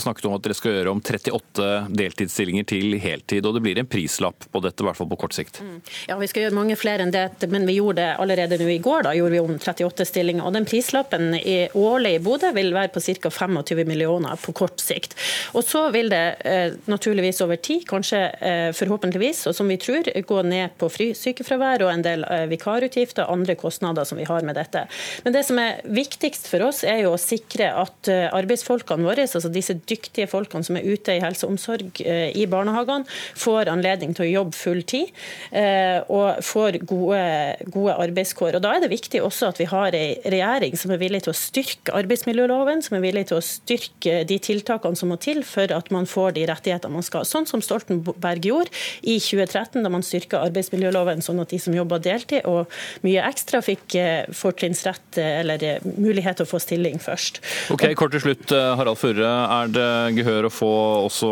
snakket 0.00 0.24
du 0.24 0.30
om 0.30 0.36
at 0.38 0.44
dere 0.46 0.56
skal 0.58 0.74
gjøre 0.74 0.94
om 0.94 1.02
38 1.02 1.68
deltidsstillinger 1.98 2.68
til 2.68 2.98
heltid 3.02 3.27
tid, 3.28 3.46
og 3.46 3.56
det 3.56 3.62
blir 3.64 3.78
en 3.80 3.88
prislapp 3.88 4.48
på 4.52 4.62
dette, 4.64 4.82
i 4.82 4.88
hvert 4.88 4.98
fall 4.98 5.10
på 5.10 5.18
kort 5.20 5.36
sikt. 5.36 5.60
Mm. 5.64 5.80
Ja, 6.08 6.16
Vi 6.18 6.28
skal 6.30 6.46
gjøre 6.46 6.56
mange 6.58 6.76
flere 6.78 7.04
enn 7.04 7.12
det, 7.14 7.48
men 7.52 7.66
vi 7.68 7.78
gjorde 7.78 8.02
det 8.02 8.08
allerede 8.22 8.58
nå 8.60 8.68
i 8.72 8.80
går. 8.82 9.04
Da 9.06 9.14
gjorde 9.16 9.34
vi 9.34 9.42
om 9.42 9.54
38 9.58 10.06
stillinger. 10.08 10.46
og 10.46 10.54
Den 10.56 10.66
prislappen 10.68 11.34
i 11.38 11.68
årlig 11.76 12.14
i 12.16 12.22
Bodø 12.22 12.52
vil 12.56 12.72
være 12.74 12.92
på 12.94 13.02
ca. 13.04 13.30
25 13.30 13.84
millioner 13.88 14.38
på 14.40 14.54
kort 14.56 14.80
sikt. 14.82 15.16
Og 15.54 15.64
Så 15.64 15.84
vil 15.94 16.10
det 16.12 16.24
eh, 16.48 16.76
naturligvis 16.90 17.40
over 17.44 17.56
tid, 17.56 17.84
kanskje 17.88 18.20
eh, 18.40 18.70
forhåpentligvis, 18.76 19.46
og 19.50 19.56
som 19.56 19.68
vi 19.68 19.78
tror, 19.80 20.08
gå 20.08 20.42
ned 20.42 20.76
på 20.80 20.90
sykefravær 20.90 21.84
og 21.86 21.92
en 21.92 22.04
del 22.04 22.24
eh, 22.24 22.46
vikarutgifter 22.50 23.26
og 23.26 23.38
andre 23.38 23.56
kostnader 23.58 24.08
som 24.08 24.18
vi 24.18 24.26
har 24.28 24.46
med 24.46 24.58
dette. 24.58 24.86
Men 25.24 25.36
det 25.36 25.44
som 25.48 25.60
er 25.62 25.82
viktigst 25.84 26.48
for 26.50 26.68
oss, 26.68 26.84
er 26.84 27.04
jo 27.04 27.14
å 27.14 27.20
sikre 27.20 27.70
at 27.76 28.08
arbeidsfolkene 28.08 29.06
våre, 29.06 29.26
altså 29.26 29.50
disse 29.52 29.76
dyktige 29.88 30.28
folkene 30.30 30.66
som 30.66 30.78
er 30.78 30.86
ute 30.86 31.16
i 31.16 31.22
helse 31.22 31.46
og 31.46 31.54
omsorg 31.54 32.00
i 32.02 32.46
barnehagene, 32.50 33.06
får 33.38 33.70
anledning 33.72 34.14
til 34.16 34.26
å 34.26 34.30
jobbe 34.30 34.56
full 34.56 34.82
tid 34.88 35.12
eh, 35.50 36.00
og 36.08 36.42
får 36.44 36.80
gode, 36.88 37.22
gode, 37.66 37.96
arbeidskår. 37.98 38.58
Og 38.58 38.64
Da 38.64 38.74
er 38.74 38.84
det 38.84 38.92
viktig 38.92 39.22
også 39.24 39.50
at 39.52 39.60
vi 39.60 39.68
har 39.70 39.94
en 39.94 40.28
regjering 40.34 40.76
som 40.78 40.92
er 40.94 41.00
villig 41.02 41.24
til 41.26 41.32
å 41.32 41.38
styrke 41.38 41.94
arbeidsmiljøloven, 41.98 42.82
som 42.84 42.98
er 42.98 43.04
villig 43.04 43.26
til 43.30 43.38
å 43.38 43.44
styrke 43.44 44.22
de 44.28 44.38
tiltakene 44.42 44.98
som 44.98 45.12
må 45.12 45.18
til 45.22 45.42
for 45.46 45.70
at 45.74 45.90
man 45.94 46.08
får 46.08 46.36
de 46.38 46.46
rettighetene 46.50 46.98
man 46.98 47.06
skal. 47.06 47.26
Sånn 47.28 47.48
som 47.48 47.62
Stoltenberg 47.64 48.48
gjorde 48.48 48.72
i 49.02 49.18
2013, 49.22 49.82
da 49.84 49.92
man 49.92 50.06
styrka 50.06 50.42
arbeidsmiljøloven 50.46 51.24
sånn 51.24 51.42
at 51.42 51.52
de 51.52 51.60
som 51.62 51.76
jobba 51.76 52.00
deltid 52.02 52.46
og 52.48 52.68
mye 53.06 53.24
ekstra, 53.28 53.62
fikk 53.64 53.98
eh, 53.98 54.28
fortrinnsrett 54.36 55.20
eh, 55.20 55.40
eller 55.42 55.66
mulighet 55.98 56.40
til 56.40 56.48
å 56.48 56.50
få 56.50 56.60
stilling 56.62 57.00
først. 57.02 57.42
Ok, 57.74 57.86
Kort 57.98 58.14
til 58.14 58.22
slutt, 58.22 58.52
Harald 58.52 58.98
Furre. 59.00 59.28
Er 59.28 59.72
det 59.72 59.88
gehør 60.18 60.48
å 60.48 60.52
få 60.52 60.72
også 61.08 61.30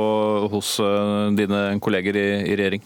hos 0.52 0.76
dine 1.38 1.62
kolleger 1.82 2.16
i, 2.16 2.28
i 2.46 2.56
regjering? 2.58 2.84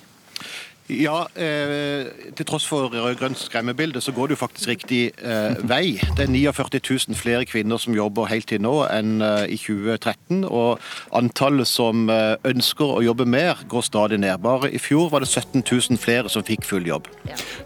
Ja, 0.90 1.28
eh, 1.38 2.09
til 2.35 2.47
tross 2.49 2.64
for 2.66 2.90
rød-grønt 2.90 3.38
skremmebilde, 3.38 4.00
så 4.00 4.12
går 4.12 4.26
det 4.26 4.35
jo 4.35 4.40
faktisk 4.40 4.68
riktig 4.68 5.00
eh, 5.23 5.54
vei. 5.62 6.00
Det 6.16 6.26
er 6.26 6.32
49 6.32 6.80
000 7.09 7.18
flere 7.18 7.44
kvinner 7.47 7.78
som 7.78 7.94
jobber 7.94 8.26
heltid 8.30 8.64
nå 8.64 8.73
enn 8.90 9.20
eh, 9.23 9.54
i 9.54 9.59
2013. 9.61 10.42
Og 10.49 10.80
antallet 11.14 11.68
som 11.70 12.11
eh, 12.11 12.35
ønsker 12.44 12.97
å 12.97 13.04
jobbe 13.06 13.28
mer, 13.28 13.62
går 13.70 13.87
stadig 13.87 14.18
ned. 14.18 14.42
Bare 14.42 14.73
i 14.73 14.82
fjor 14.82 15.12
var 15.14 15.23
det 15.23 15.30
17 15.30 15.62
000 15.62 16.00
flere 16.00 16.32
som 16.32 16.47
fikk 16.47 16.66
full 16.66 16.88
jobb. 16.88 17.06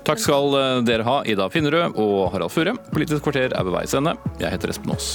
Takk 0.04 0.20
skal 0.20 0.58
eh, 0.60 0.80
dere 0.84 1.08
ha, 1.08 1.22
Ida 1.24 1.48
Finnerød 1.52 1.96
og 1.96 2.34
Harald 2.34 2.52
Fure. 2.52 2.76
Politisk 2.92 3.24
kvarter 3.24 3.54
er 3.54 3.64
ved 3.64 3.78
veis 3.78 3.96
ende. 3.96 4.18
Jeg 4.42 4.52
heter 4.52 4.74
Espen 4.74 4.92
Aas. 4.92 5.14